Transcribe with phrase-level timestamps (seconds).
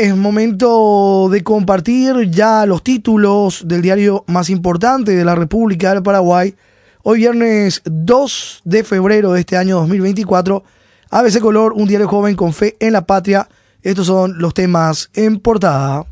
[0.00, 6.02] es momento de compartir ya los títulos del diario más importante de la República del
[6.02, 6.54] Paraguay.
[7.02, 10.64] Hoy viernes 2 de febrero de este año 2024,
[11.10, 13.46] ABC Color, un diario joven con fe en la patria.
[13.82, 16.06] Estos son los temas en portada.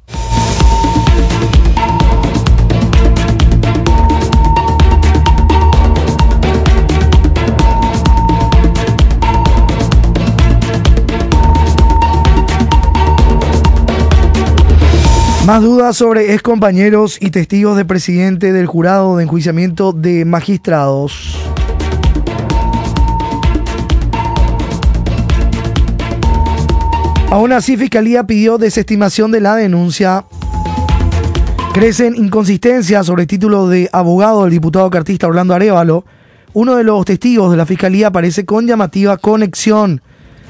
[15.48, 21.38] Más dudas sobre excompañeros y testigos de presidente del jurado de enjuiciamiento de magistrados.
[27.30, 30.26] Aún así, Fiscalía pidió desestimación de la denuncia.
[31.72, 36.04] Crecen inconsistencias sobre el título de abogado del diputado cartista Orlando Arevalo.
[36.52, 40.02] Uno de los testigos de la Fiscalía aparece con llamativa conexión.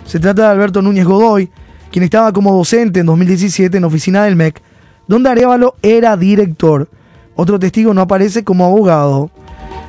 [0.06, 1.52] Se trata de Alberto Núñez Godoy,
[1.92, 4.60] quien estaba como docente en 2017 en oficina del MEC
[5.08, 6.88] donde Arevalo era director.
[7.34, 9.30] Otro testigo no aparece como abogado.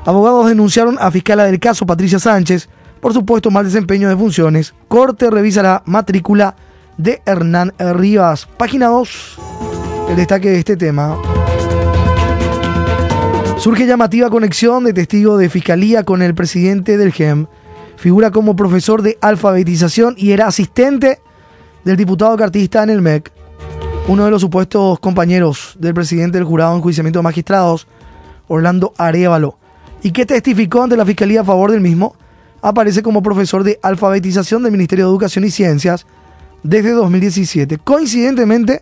[0.06, 4.74] Abogados denunciaron a fiscala del caso Patricia Sánchez por supuesto mal desempeño de funciones.
[4.88, 6.56] Corte revisará matrícula
[6.98, 8.48] de Hernán Rivas.
[8.58, 9.38] Página 2.
[10.10, 11.18] El destaque de este tema.
[13.58, 17.48] Surge llamativa conexión de testigo de fiscalía con el presidente del GEM.
[17.98, 21.20] Figura como profesor de alfabetización y era asistente
[21.84, 23.32] del diputado cartista en el MEC
[24.10, 27.86] uno de los supuestos compañeros del presidente del jurado en juiciamiento de magistrados,
[28.48, 29.60] Orlando Arevalo,
[30.02, 32.16] y que testificó ante la Fiscalía a favor del mismo,
[32.60, 36.08] aparece como profesor de alfabetización del Ministerio de Educación y Ciencias
[36.64, 37.78] desde 2017.
[37.78, 38.82] Coincidentemente,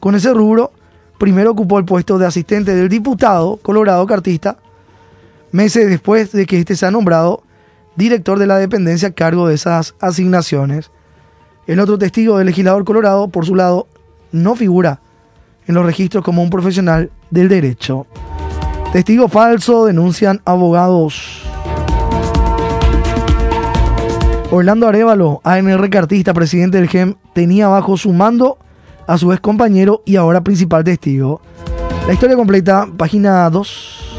[0.00, 0.72] con ese rubro,
[1.18, 4.56] primero ocupó el puesto de asistente del diputado colorado cartista,
[5.52, 7.44] meses después de que éste se ha nombrado
[7.94, 10.90] director de la dependencia a cargo de esas asignaciones.
[11.68, 13.86] El otro testigo del legislador colorado, por su lado,
[14.32, 15.00] no figura
[15.66, 18.06] en los registros como un profesional del derecho.
[18.92, 21.42] Testigo falso denuncian abogados.
[24.50, 28.58] Orlando Arevalo, ANR cartista, presidente del GEM, tenía bajo su mando
[29.06, 31.40] a su ex compañero y ahora principal testigo.
[32.06, 34.18] La historia completa, página 2,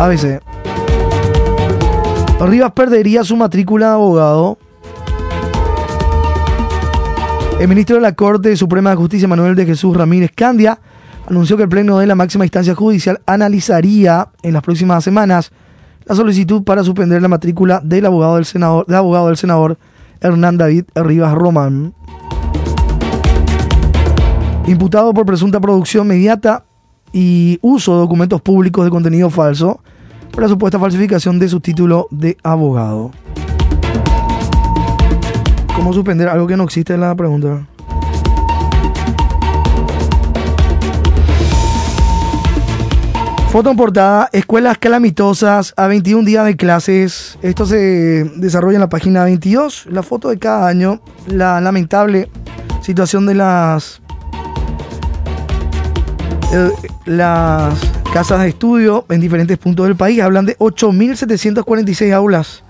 [0.00, 0.42] ABC.
[2.40, 4.58] Rivas perdería su matrícula de abogado
[7.60, 10.78] el ministro de la Corte Suprema de Justicia, Manuel de Jesús Ramírez Candia,
[11.28, 15.52] anunció que el Pleno de la máxima instancia judicial analizaría en las próximas semanas
[16.04, 19.78] la solicitud para suspender la matrícula del abogado del senador, abogado del senador
[20.20, 21.94] Hernán David Rivas Román.
[24.66, 26.64] Imputado por presunta producción mediata
[27.12, 29.80] y uso de documentos públicos de contenido falso
[30.32, 33.12] por la supuesta falsificación de su título de abogado.
[35.74, 37.66] ¿Cómo suspender algo que no existe en la pregunta?
[43.54, 47.38] Foto en portada, escuelas calamitosas a 21 días de clases.
[47.40, 49.86] Esto se desarrolla en la página 22.
[49.90, 52.28] La foto de cada año, la lamentable
[52.80, 54.02] situación de las,
[56.52, 56.70] eh,
[57.06, 57.78] las
[58.12, 60.20] casas de estudio en diferentes puntos del país.
[60.20, 62.63] Hablan de 8.746 aulas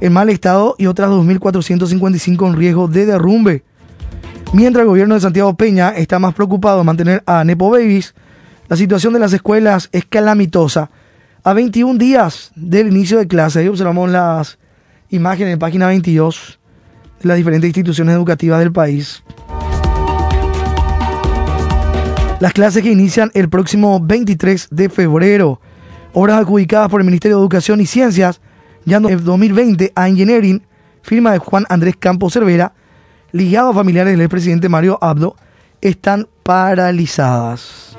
[0.00, 3.62] en mal estado y otras 2.455 en riesgo de derrumbe.
[4.52, 8.14] Mientras el gobierno de Santiago Peña está más preocupado en mantener a Nepo Babies,
[8.68, 10.90] la situación de las escuelas es calamitosa.
[11.42, 14.58] A 21 días del inicio de clase, observamos las
[15.08, 16.58] imágenes en página 22
[17.22, 19.22] de las diferentes instituciones educativas del país.
[22.40, 25.60] Las clases que inician el próximo 23 de febrero.
[26.12, 28.40] Obras adjudicadas por el Ministerio de Educación y Ciencias
[28.84, 30.62] ya en 2020 a Engineering,
[31.02, 32.72] firma de Juan Andrés Campos Cervera,
[33.32, 35.36] ligado a familiares del expresidente Mario Abdo,
[35.80, 37.96] están paralizadas.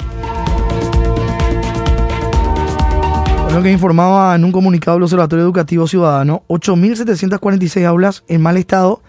[3.53, 9.01] Lo que informaba en un comunicado del Observatorio Educativo Ciudadano, 8.746 aulas en mal estado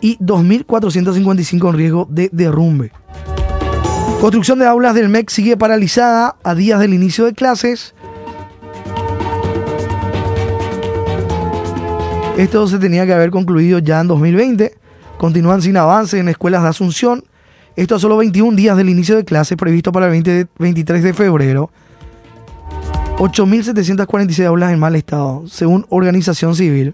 [0.00, 2.92] y 2.455 en riesgo de derrumbe.
[4.22, 7.94] Construcción de aulas del MEC sigue paralizada a días del inicio de clases.
[12.36, 14.74] Esto se tenía que haber concluido ya en 2020.
[15.18, 17.24] Continúan sin avance en escuelas de Asunción.
[17.76, 21.70] Esto a solo 21 días del inicio de clases previsto para el 23 de febrero.
[23.18, 26.92] 8.746 aulas en mal estado, según Organización Civil.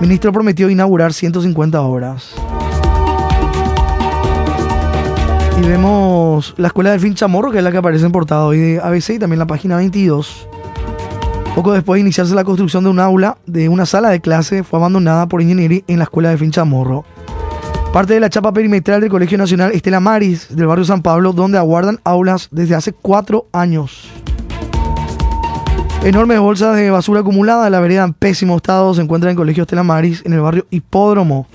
[0.00, 2.34] Ministro prometió inaugurar 150 obras.
[5.60, 8.58] Y vemos la escuela del Fin Chamorro, que es la que aparece en portada hoy
[8.58, 10.48] de ABC y también la página 22.
[11.58, 14.78] Poco después de iniciarse la construcción de un aula de una sala de clase, fue
[14.78, 17.04] abandonada por ingeniería en la escuela de Finchamorro.
[17.92, 21.58] Parte de la chapa perimetral del Colegio Nacional Estela Maris del barrio San Pablo, donde
[21.58, 24.08] aguardan aulas desde hace cuatro años.
[26.04, 29.64] Enormes bolsas de basura acumulada, la vereda en pésimo estado se encuentra en el Colegio
[29.64, 31.48] Estela Maris, en el barrio Hipódromo.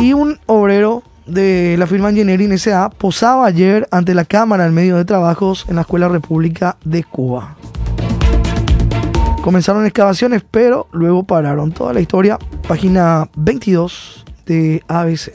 [0.00, 2.90] Y un obrero de la firma Engineering S.A.
[2.90, 7.54] posaba ayer ante la Cámara en medio de trabajos en la Escuela República de Cuba.
[9.48, 11.72] Comenzaron excavaciones, pero luego pararon.
[11.72, 15.32] Toda la historia, página 22 de ABC.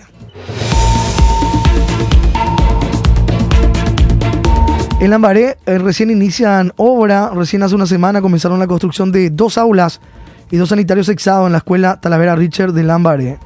[4.99, 9.57] En Lambaré eh, recién inician obra, recién hace una semana comenzaron la construcción de dos
[9.57, 9.99] aulas
[10.51, 13.39] y dos sanitarios sexados en la escuela Talavera Richard de Lambaré.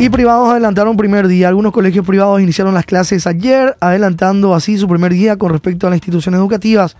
[0.00, 1.48] Y privados adelantaron primer día.
[1.48, 5.90] Algunos colegios privados iniciaron las clases ayer, adelantando así su primer día con respecto a
[5.90, 6.96] las instituciones educativas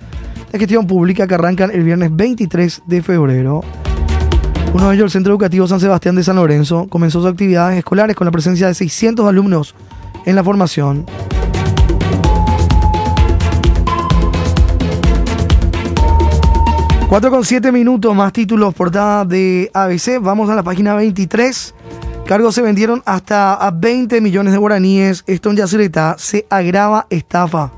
[0.50, 3.62] de gestión pública que arrancan el viernes 23 de febrero.
[4.74, 8.16] Uno de ellos, el Centro Educativo San Sebastián de San Lorenzo, comenzó sus actividades escolares
[8.16, 9.76] con la presencia de 600 alumnos
[10.26, 11.06] en la formación.
[17.08, 20.20] Cuatro con siete minutos más títulos portada de ABC.
[20.20, 21.74] Vamos a la página 23.
[22.28, 25.24] Cargos se vendieron hasta a 20 millones de guaraníes.
[25.26, 27.72] Esto en Yacyretá se agrava estafa.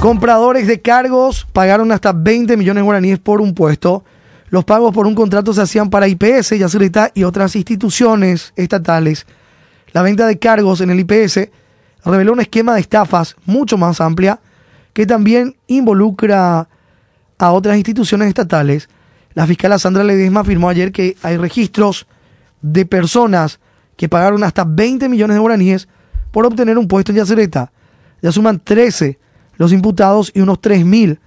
[0.00, 4.04] Compradores de cargos pagaron hasta 20 millones de guaraníes por un puesto.
[4.48, 9.26] Los pagos por un contrato se hacían para IPS, Yacyretá y otras instituciones estatales.
[9.90, 11.48] La venta de cargos en el IPS
[12.04, 14.38] reveló un esquema de estafas mucho más amplia
[14.92, 16.68] que también involucra
[17.38, 18.88] a otras instituciones estatales
[19.34, 22.06] la fiscal Sandra Ledesma afirmó ayer que hay registros
[22.60, 23.60] de personas
[23.96, 25.88] que pagaron hasta 20 millones de guaraníes
[26.30, 27.72] por obtener un puesto en Yacereta.
[28.20, 29.18] Ya suman 13
[29.56, 31.18] los imputados y unos 3.000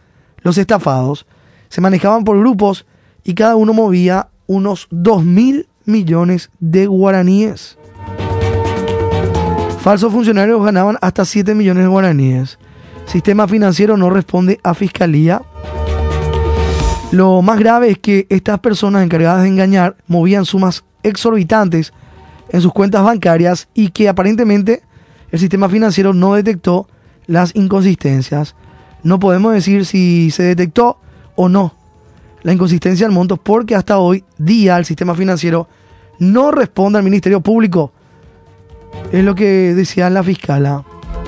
[0.41, 1.25] los estafados.
[1.69, 2.85] Se manejaban por grupos
[3.23, 7.77] y cada uno movía unos 2.000 millones de guaraníes.
[9.79, 12.57] Falsos funcionarios ganaban hasta 7 millones de guaraníes.
[13.05, 15.43] Sistema financiero no responde a fiscalía.
[17.11, 21.93] Lo más grave es que estas personas encargadas de engañar movían sumas exorbitantes
[22.49, 24.81] en sus cuentas bancarias y que aparentemente
[25.31, 26.87] el sistema financiero no detectó
[27.27, 28.55] las inconsistencias.
[29.03, 30.99] No podemos decir si se detectó
[31.35, 31.75] o no
[32.45, 35.67] la inconsistencia del monto porque hasta hoy día el sistema financiero
[36.19, 37.91] no responde al Ministerio Público.
[39.11, 40.83] Es lo que decía la fiscala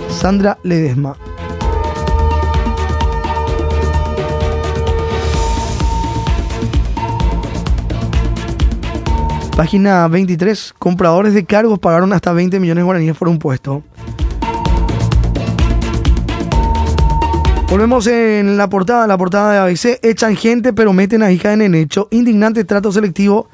[0.10, 1.18] Sandra Ledesma.
[9.58, 10.76] Página 23.
[10.78, 13.82] Compradores de cargos pagaron hasta 20 millones de guaraníes por un puesto.
[17.68, 20.00] Volvemos en la portada, la portada de ABC.
[20.04, 22.08] Echan gente pero meten a hija en Nenecho.
[22.12, 23.50] Indignante trato selectivo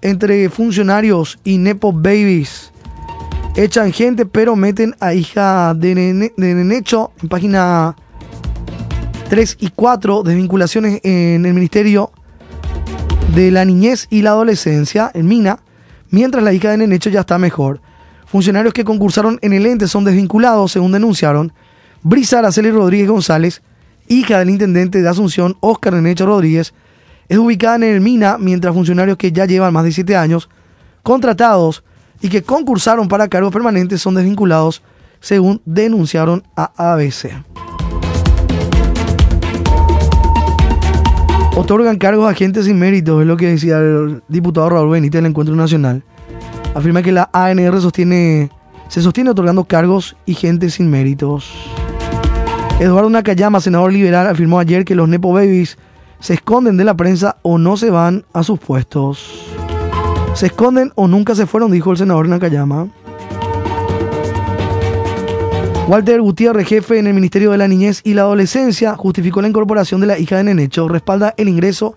[0.00, 2.72] entre funcionarios y Nepo Babies.
[3.54, 5.94] Echan gente pero meten a hija de,
[6.34, 7.12] de Nenecho.
[7.22, 7.94] En página
[9.28, 12.10] 3 y 4, desvinculaciones en el Ministerio
[13.34, 15.60] de la niñez y la adolescencia en Mina,
[16.10, 17.80] mientras la hija de Nenecho ya está mejor.
[18.26, 21.52] Funcionarios que concursaron en el ente son desvinculados, según denunciaron.
[22.02, 23.62] Brisa Araceli Rodríguez González,
[24.06, 26.74] hija del intendente de Asunción, Óscar Nenecho Rodríguez,
[27.28, 30.50] es ubicada en el Mina, mientras funcionarios que ya llevan más de siete años
[31.02, 31.84] contratados
[32.20, 34.82] y que concursaron para cargos permanentes son desvinculados,
[35.20, 37.30] según denunciaron a ABC.
[41.54, 45.30] Otorgan cargos a gente sin mérito, es lo que decía el diputado Raúl Benítez del
[45.30, 46.02] Encuentro Nacional.
[46.74, 48.50] Afirma que la ANR sostiene,
[48.88, 51.52] se sostiene otorgando cargos y gente sin méritos.
[52.80, 55.76] Eduardo Nakayama, senador liberal, afirmó ayer que los Nepo Babies
[56.20, 59.44] se esconden de la prensa o no se van a sus puestos.
[60.32, 62.88] Se esconden o nunca se fueron, dijo el senador Nakayama.
[65.92, 70.00] Walter Gutiérrez, jefe en el Ministerio de la Niñez y la Adolescencia, justificó la incorporación
[70.00, 70.88] de la hija de Nenecho.
[70.88, 71.96] Respalda el ingreso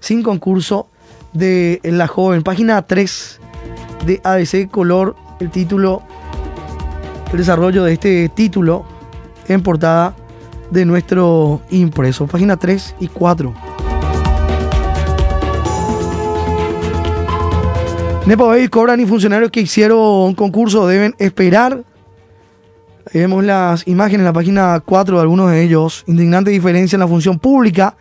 [0.00, 0.88] sin concurso
[1.32, 2.42] de la joven.
[2.42, 3.40] Página 3
[4.04, 6.02] de ABC Color, el título,
[7.30, 8.84] el desarrollo de este título
[9.46, 10.16] en portada
[10.72, 12.26] de nuestro impreso.
[12.26, 13.54] Página 3 y 4.
[18.26, 21.84] Nepo Baby cobran y funcionarios que hicieron un concurso deben esperar
[23.18, 26.04] vemos las imágenes en la página 4 de algunos de ellos.
[26.06, 27.96] Indignante diferencia en la función pública.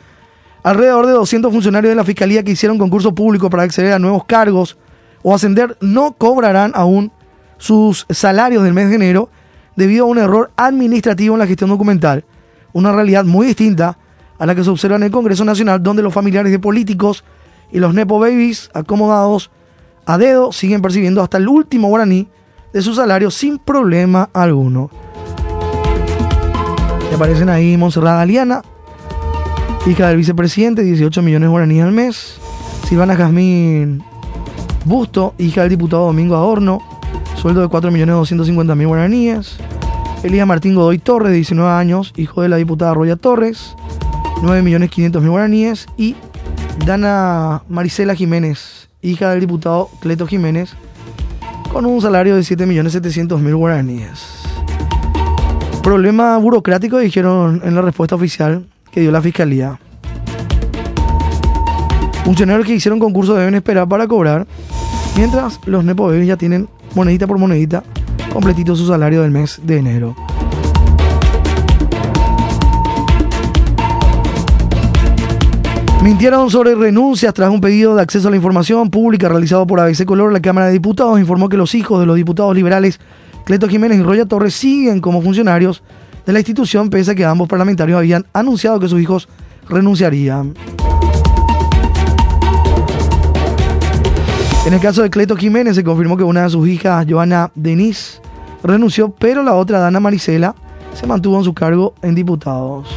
[0.63, 4.25] Alrededor de 200 funcionarios de la Fiscalía que hicieron concurso público para acceder a nuevos
[4.25, 4.77] cargos
[5.21, 7.11] o ascender no cobrarán aún
[7.57, 9.29] sus salarios del mes de enero
[9.75, 12.25] debido a un error administrativo en la gestión documental.
[12.73, 13.97] Una realidad muy distinta
[14.37, 17.23] a la que se observa en el Congreso Nacional, donde los familiares de políticos
[17.71, 19.51] y los Nepo Babies acomodados
[20.05, 22.27] a dedo siguen percibiendo hasta el último guaraní
[22.73, 24.89] de su salario sin problema alguno.
[27.15, 28.61] Aparecen ahí Monserrat Aliana,
[29.87, 32.35] hija del vicepresidente, 18 millones guaraníes al mes.
[32.89, 34.03] Silvana Jazmín
[34.83, 36.81] Busto, hija del diputado Domingo Adorno,
[37.37, 39.55] sueldo de 4 millones 250 mil guaraníes.
[40.23, 43.77] Elías Martín Godoy Torres, de 19 años, hijo de la diputada Roya Torres,
[44.41, 45.87] 9 millones 500 mil guaraníes.
[45.95, 46.17] Y
[46.85, 50.73] Dana Marisela Jiménez, hija del diputado Cleto Jiménez,
[51.71, 54.34] con un salario de 7 millones 700 mil guaraníes.
[55.85, 59.79] Problema burocrático, dijeron en la respuesta oficial que dio la fiscalía.
[62.23, 64.47] Funcionarios que hicieron concurso deben esperar para cobrar,
[65.15, 67.83] mientras los Nepo ya tienen monedita por monedita
[68.33, 70.15] completito su salario del mes de enero.
[76.01, 80.03] Mintieron sobre renuncias tras un pedido de acceso a la información pública realizado por ABC
[80.03, 80.33] Color.
[80.33, 82.99] La Cámara de Diputados informó que los hijos de los diputados liberales
[83.45, 85.83] Cleto Jiménez y Roya Torres siguen como funcionarios
[86.25, 89.29] de la institución, pese a que ambos parlamentarios habían anunciado que sus hijos
[89.69, 90.55] renunciarían.
[94.65, 98.19] En el caso de Cleto Jiménez se confirmó que una de sus hijas, Joana Denise,
[98.63, 100.55] renunció, pero la otra, Dana Marisela,
[100.95, 102.87] se mantuvo en su cargo en diputados.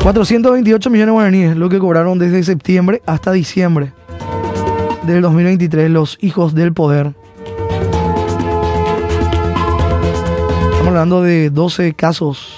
[0.00, 1.56] ...428 millones de guaraníes...
[1.58, 3.92] ...lo que cobraron desde septiembre hasta diciembre...
[5.02, 7.14] ...del 2023 los hijos del poder.
[10.70, 12.56] Estamos hablando de 12 casos...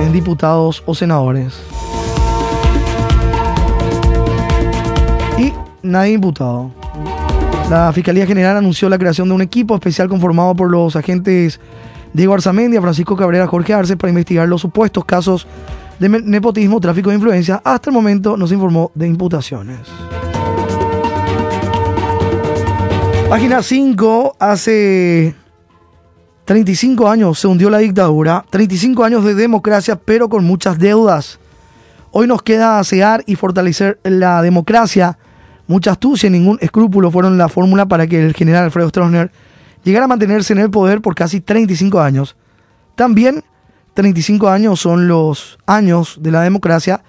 [0.00, 1.72] ...en diputados o senadores.
[5.82, 6.70] nadie imputado.
[7.68, 11.60] La Fiscalía General anunció la creación de un equipo especial conformado por los agentes
[12.12, 15.46] Diego Arzamendia, Francisco Cabrera, Jorge Arce para investigar los supuestos casos
[15.98, 17.62] de nepotismo, tráfico de influencia.
[17.64, 19.78] Hasta el momento no se informó de imputaciones.
[23.32, 25.34] Página 5, hace
[26.44, 31.38] 35 años se hundió la dictadura, 35 años de democracia, pero con muchas deudas.
[32.10, 35.16] Hoy nos queda asear y fortalecer la democracia
[35.66, 39.32] Mucha astucia y ningún escrúpulo fueron la fórmula para que el general Alfredo Stroessner
[39.82, 42.36] llegara a mantenerse en el poder por casi 35 años.
[42.96, 43.44] También
[43.94, 47.02] 35 años son los años de la democracia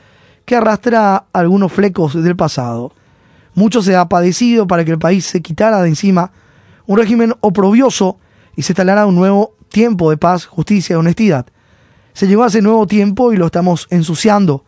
[0.45, 2.93] que arrastra algunos flecos del pasado.
[3.55, 6.31] Mucho se ha padecido para que el país se quitara de encima
[6.85, 8.17] un régimen oprobioso
[8.55, 11.45] y se instalara un nuevo tiempo de paz, justicia y honestidad.
[12.13, 14.63] Se llegó a ese nuevo tiempo y lo estamos ensuciando.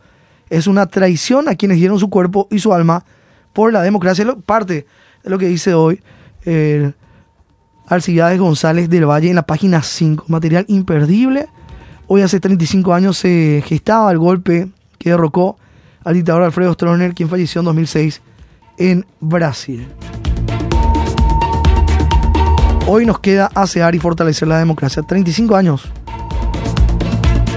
[0.50, 3.04] Es una traición a quienes dieron su cuerpo y su alma
[3.52, 4.86] por la democracia, parte
[5.22, 6.00] de lo que dice hoy
[6.44, 6.94] el
[7.86, 10.24] Alcibiades González del Valle en la página 5.
[10.28, 11.48] Material imperdible.
[12.08, 15.56] Hoy hace 35 años se gestaba el golpe que derrocó
[16.04, 18.22] al dictador Alfredo Stroessner, quien falleció en 2006
[18.78, 19.86] en Brasil.
[22.86, 25.02] Hoy nos queda asear y fortalecer la democracia.
[25.02, 25.90] 35 años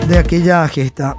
[0.08, 1.16] de aquella gesta.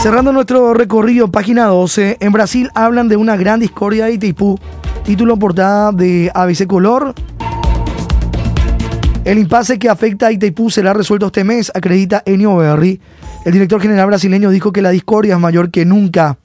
[0.00, 4.58] Cerrando nuestro recorrido, página 12, en Brasil hablan de una gran discordia de Itaipú.
[5.04, 7.14] Título portada de ABC Color.
[9.24, 13.00] El impasse que afecta a Itaipú será resuelto este mes, acredita Enio Berry.
[13.44, 16.38] El director general brasileño dijo que la discordia es mayor que nunca.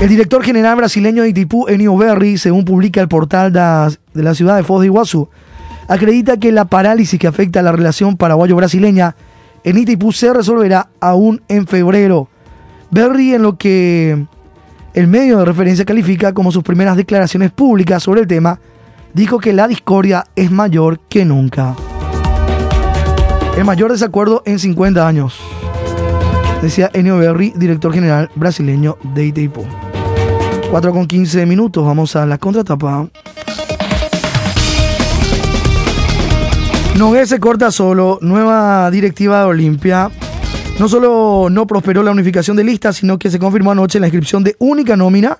[0.00, 4.56] El director general brasileño de Itaipú, Enio Berry, según publica el portal de la ciudad
[4.56, 5.28] de Foz de Iguazú,
[5.88, 9.16] acredita que la parálisis que afecta a la relación paraguayo-brasileña
[9.64, 12.28] en Itaipú se resolverá aún en febrero.
[12.92, 14.24] Berry en lo que
[14.94, 18.60] el medio de referencia califica como sus primeras declaraciones públicas sobre el tema,
[19.14, 21.74] dijo que la discordia es mayor que nunca.
[23.58, 25.36] El mayor desacuerdo en 50 años,
[26.62, 29.64] decía Enio Berry, director general brasileño de Itaipú.
[30.70, 33.08] 4 con 15 minutos, vamos a la contratapa.
[36.96, 40.08] Nogué se corta solo, nueva directiva de Olimpia.
[40.78, 44.44] No solo no prosperó la unificación de listas, sino que se confirmó anoche la inscripción
[44.44, 45.36] de única nómina,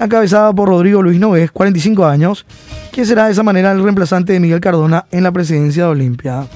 [0.00, 2.46] encabezada por Rodrigo Luis Nogués, 45 años,
[2.90, 6.46] que será de esa manera el reemplazante de Miguel Cardona en la presidencia de Olimpia.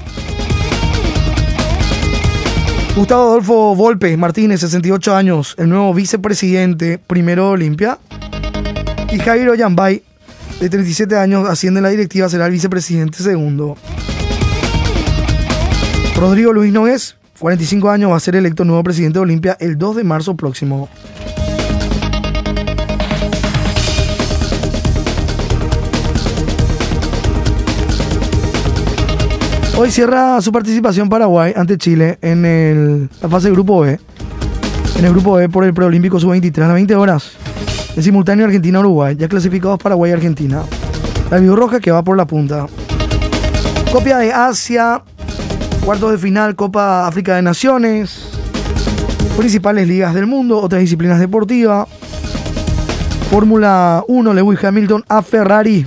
[2.96, 7.98] Gustavo Adolfo Volpe Martínez, 68 años, el nuevo vicepresidente primero de Olimpia.
[9.10, 10.00] Y Jairo Yambay,
[10.60, 13.76] de 37 años, asciende en la directiva, será el vicepresidente segundo.
[16.16, 19.96] Rodrigo Luis Nogués, 45 años, va a ser electo nuevo presidente de Olimpia el 2
[19.96, 20.88] de marzo próximo.
[29.76, 33.98] Hoy cierra su participación Paraguay ante Chile en el, la fase de grupo B.
[34.96, 37.32] En el grupo B por el preolímpico sub-23 a las 20 horas.
[37.96, 40.62] En simultáneo Argentina-Uruguay, ya clasificados Paraguay y Argentina.
[41.28, 42.68] La Roja que va por la punta.
[43.92, 45.02] Copia de Asia,
[45.84, 48.28] cuartos de final Copa África de Naciones,
[49.36, 51.88] principales ligas del mundo, otras disciplinas deportivas.
[53.28, 55.84] Fórmula 1, Lewis Hamilton a Ferrari.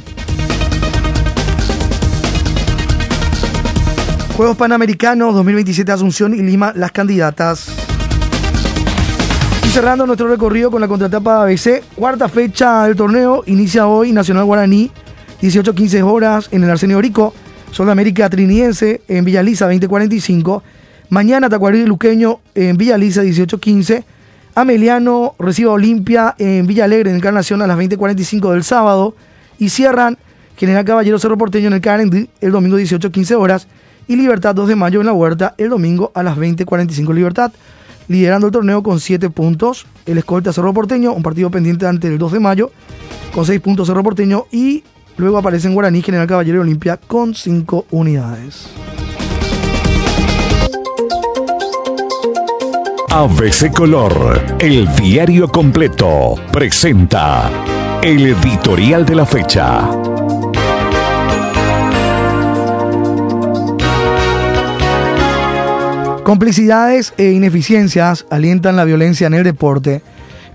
[4.37, 7.69] Juegos Panamericanos 2027 Asunción y Lima, las candidatas.
[9.65, 14.45] Y cerrando nuestro recorrido con la contratapa ABC, cuarta fecha del torneo, inicia hoy Nacional
[14.45, 14.91] Guaraní,
[15.41, 17.33] 18-15 horas en el Arsenio Rico,
[17.71, 20.61] Sol América Triniense en Villaliza 2045,
[21.09, 24.03] mañana Tacuarí Luqueño en Villaliza 18-15,
[24.53, 29.15] Ameliano recibe Olimpia en Villa Alegre en Encarnación a las 20.45 del sábado.
[29.57, 30.19] Y cierran
[30.57, 33.67] General Caballero Cerro Porteño en el Carendi el domingo 18-15 horas
[34.07, 37.51] y Libertad 2 de mayo en la Huerta el domingo a las 20.45 Libertad,
[38.07, 39.85] liderando el torneo con 7 puntos.
[40.05, 42.71] El escolta Cerro Porteño, un partido pendiente ante el 2 de mayo,
[43.33, 44.83] con 6 puntos Cerro Porteño y
[45.17, 48.67] luego aparece en Guaraní General Caballero Olimpia con 5 unidades.
[53.09, 57.49] ABC Color, el diario completo, presenta
[58.03, 60.16] el editorial de la fecha.
[66.27, 70.01] Complicidades e ineficiencias alientan la violencia en el deporte.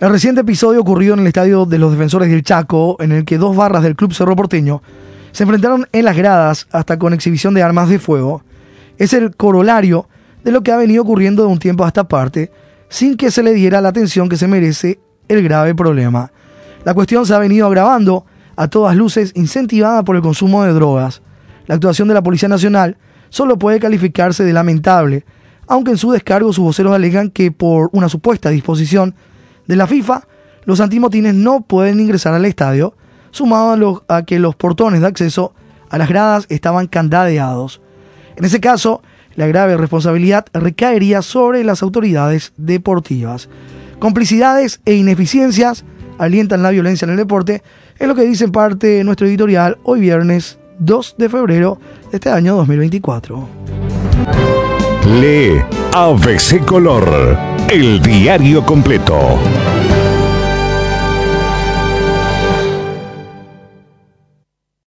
[0.01, 3.39] El reciente episodio ocurrido en el estadio de los defensores del Chaco, en el que
[3.39, 4.83] dos barras del club Cerro Porteño
[5.31, 8.45] se enfrentaron en las gradas hasta con exhibición de armas de fuego,
[8.99, 10.11] es el corolario
[10.45, 12.53] de lo que ha venido ocurriendo de un tiempo a esta parte,
[12.91, 16.33] sin que se le diera la atención que se merece el grave problema.
[16.85, 18.27] La cuestión se ha venido agravando
[18.57, 21.23] a todas luces incentivada por el consumo de drogas.
[21.67, 22.99] La actuación de la Policía Nacional
[23.31, 25.25] solo puede calificarse de lamentable,
[25.67, 29.15] aunque en su descargo sus voceros alegan que por una supuesta disposición
[29.67, 30.27] de la FIFA,
[30.65, 32.95] los antimotines no pueden ingresar al estadio,
[33.31, 35.55] sumado a, que los portones de acceso
[35.91, 37.81] a las gradas estaban candadeados.
[38.37, 39.03] En ese caso,
[39.35, 43.49] la grave responsabilidad recaería sobre las autoridades deportivas.
[43.99, 45.85] Complicidades e ineficiencias
[46.19, 47.63] alientan la violencia en el deporte,
[47.99, 51.79] es lo que dice en parte nuestro editorial hoy viernes 2 de febrero
[52.11, 54.02] de este año 2024.
[55.07, 57.37] Lee ABC Color,
[57.69, 59.39] el diario completo.